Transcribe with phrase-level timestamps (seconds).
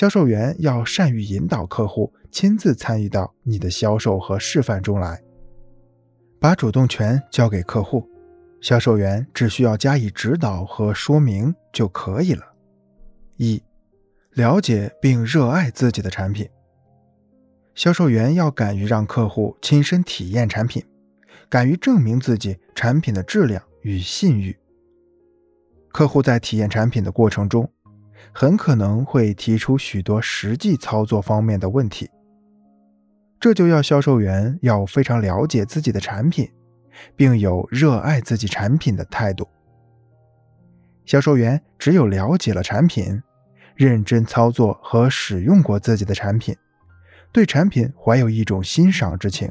[0.00, 5.22] 销售员要善于引导客户亲自参与到你的销售和示范中来，
[6.40, 8.08] 把主动权交给客户，
[8.62, 12.42] 销售员只需要加以指导和说明就可以了。
[13.36, 13.62] 一、
[14.32, 16.48] 了解并热爱自己的产品。
[17.74, 20.82] 销售员要敢于让客户亲身体验产品，
[21.50, 24.58] 敢于证明自己产品的质量与信誉。
[25.92, 27.70] 客户在体验产品的过程中。
[28.32, 32.08] 很可能会提出许多实际操作方面的问题，
[33.38, 36.48] 这就要销售员要非常了解自己的产品，
[37.16, 39.48] 并有热爱自己产品的态度。
[41.04, 43.20] 销售员只有了解了产品，
[43.74, 46.54] 认真操作和使用过自己的产品，
[47.32, 49.50] 对产品怀有一种欣赏之情，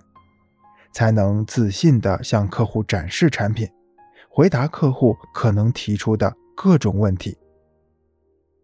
[0.93, 3.67] 才能自信地向客户展示产品，
[4.29, 7.38] 回答客户可能提出的各种问题。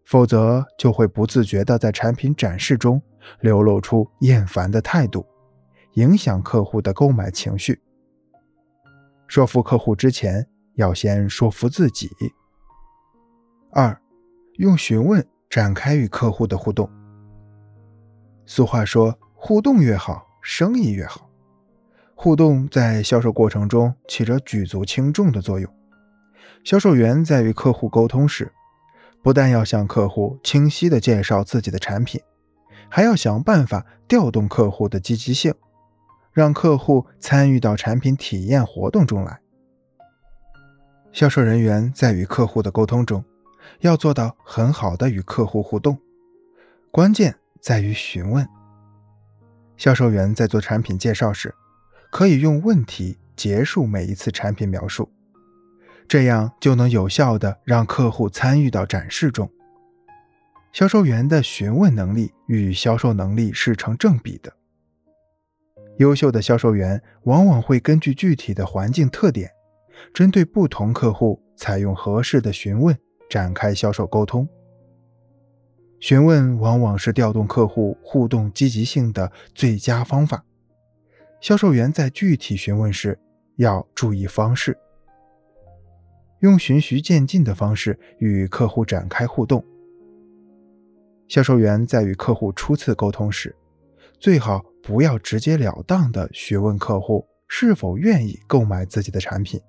[0.06, 3.02] 否则就会不自觉地在产品展示中
[3.40, 5.26] 流露出厌烦的态度，
[5.94, 7.80] 影响客户的购买情绪。
[9.26, 12.08] 说服客户之前，要先说服自己。
[13.72, 14.00] 二，
[14.58, 16.88] 用询问展开与客户的互动。
[18.46, 21.28] 俗话说，互动越好，生意越好。
[22.14, 25.68] 互动在销售过程中起着举足轻重的作用。
[26.62, 28.52] 销售员在与客户沟通时，
[29.26, 32.22] 不但要向客户清晰地介绍自己的产品，
[32.88, 35.52] 还要想办法调动客户的积极性，
[36.32, 39.40] 让客户参与到产品体验活动中来。
[41.10, 43.24] 销售人员在与客户的沟通中，
[43.80, 45.98] 要做到很好的与客户互动，
[46.92, 48.48] 关键在于询问。
[49.76, 51.52] 销售员在做产品介绍时，
[52.12, 55.10] 可以用问题结束每一次产品描述。
[56.08, 59.50] 这样就能有效地让客户参与到展示中。
[60.72, 64.52] 销售员的询问能力与销售能力是成正比的。
[65.98, 69.50] 优秀的销售员往往会根据具体的环境特点，
[70.12, 72.94] 针对不同客户采用合适的询问
[73.30, 74.46] 展开销售沟通。
[75.98, 80.44] 询问往往是调动客户互动积极性的最佳方法。
[81.40, 83.18] 销售员在具体询问时
[83.56, 84.76] 要注意方式。
[86.40, 89.64] 用循序渐进的方式与客户展开互动。
[91.28, 93.54] 销售员在与客户初次沟通时，
[94.20, 99.60] 最好不要直截了当地询问客户是否愿意购买自己的产品。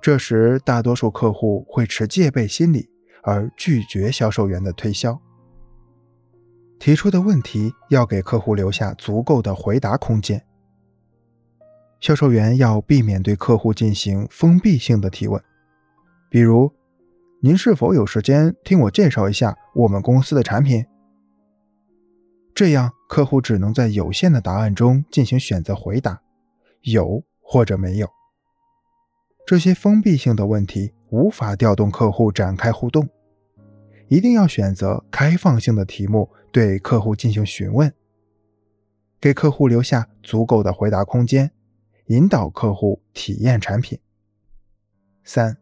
[0.00, 2.88] 这时，大多数客户会持戒备心理
[3.22, 5.20] 而拒绝销售员的推销。
[6.78, 10.44] 提出的问题要给客户留下足够的回答空间。
[12.00, 15.42] 销售员要避免对客户进行封闭性的提问，
[16.28, 16.72] 比如
[17.40, 20.84] ：“您是否有时间听我介绍一下我们公司的产品？”
[22.54, 26.20] 这样，客户只能在有限的答案中进行选择回答，
[26.82, 28.08] 有或者没有。
[29.46, 33.08] 这些封闭性的问题无法调动客户展开互动，
[34.08, 37.92] 一定要选择开放性的题目对客户进行询问，
[39.20, 41.50] 给客户留下足够的回答空间。
[42.06, 43.98] 引导客户体验产品。
[45.24, 45.56] 三，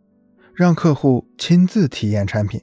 [0.54, 2.60] 让客户亲自体验产品。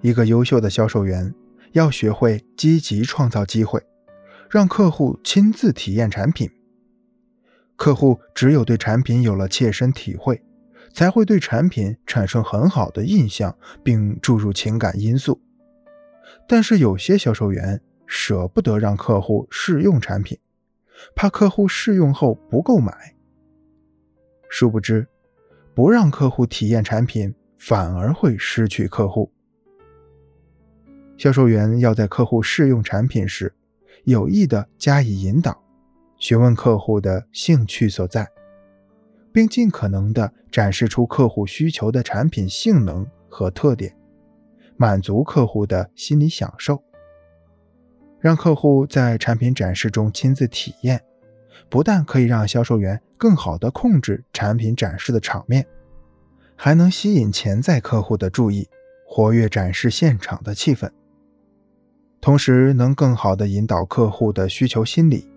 [0.00, 1.34] 一个优秀的销售员
[1.72, 3.82] 要学会积极创造机会，
[4.50, 6.50] 让客户亲自体验产品。
[7.76, 10.42] 客户只有对产品有了切身体会，
[10.92, 15.40] 才会对产品产生很好的印象，并注入情感因素。
[16.48, 20.38] 但是有些销售员舍不得让客户试用产品。
[21.14, 23.14] 怕客户试用后不购买，
[24.48, 25.06] 殊不知，
[25.74, 29.30] 不让客户体验产品，反而会失去客户。
[31.16, 33.54] 销售员要在客户试用产品时，
[34.04, 35.62] 有意的加以引导，
[36.18, 38.28] 询问客户的兴趣所在，
[39.32, 43.96] 并尽可能的展示出客户需求的产品性能和特点，
[44.76, 46.82] 满足客户的心理享受。
[48.24, 50.98] 让客户在产品展示中亲自体验，
[51.68, 55.66] 不但可以让销售员更好地控制产品展示的场面，
[56.56, 58.66] 还能吸引潜在客户的注意，
[59.06, 60.90] 活跃展示现场的气氛，
[62.18, 65.30] 同时能更好地引导客户的需求心理，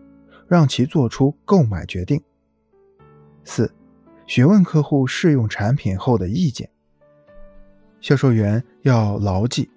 [0.47, 2.23] 让其做出购买决定。
[3.43, 3.69] 四、
[4.25, 6.69] 询问客户试用产品后的意见。
[7.99, 9.69] 销售员要牢记。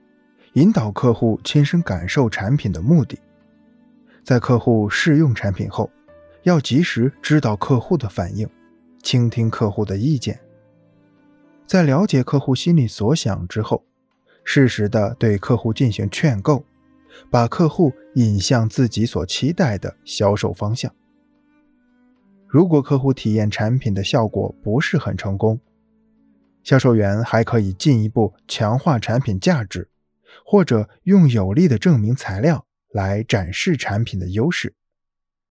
[0.54, 3.16] 引导客户亲身感受产品的目的，
[4.24, 5.88] 在客户试用产品后，
[6.42, 8.48] 要及时知道客户的反应，
[9.00, 10.40] 倾听客户的意见。
[11.66, 13.84] 在了解客户心里所想之后，
[14.42, 16.64] 适时的对客户进行劝购，
[17.30, 20.92] 把客户引向自己所期待的销售方向。
[22.48, 25.60] 如果客户体验产品的效果不是很成功，
[26.64, 29.88] 销售员还可以进一步强化产品价值，
[30.44, 34.74] 或者用有力的证明材料来展示产品的优势。